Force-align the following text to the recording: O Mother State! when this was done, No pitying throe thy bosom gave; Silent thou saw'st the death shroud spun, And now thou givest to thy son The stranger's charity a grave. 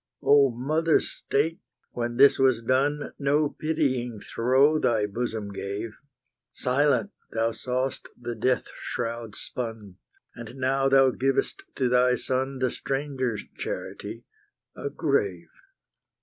O 0.23 0.49
Mother 0.49 0.99
State! 0.99 1.61
when 1.91 2.17
this 2.17 2.39
was 2.39 2.63
done, 2.63 3.11
No 3.19 3.49
pitying 3.49 4.19
throe 4.19 4.79
thy 4.79 5.05
bosom 5.05 5.51
gave; 5.53 5.91
Silent 6.51 7.11
thou 7.33 7.51
saw'st 7.51 8.09
the 8.19 8.33
death 8.33 8.69
shroud 8.81 9.35
spun, 9.35 9.97
And 10.33 10.55
now 10.55 10.89
thou 10.89 11.11
givest 11.11 11.65
to 11.75 11.87
thy 11.87 12.15
son 12.15 12.57
The 12.57 12.71
stranger's 12.71 13.43
charity 13.55 14.25
a 14.75 14.89
grave. 14.89 15.49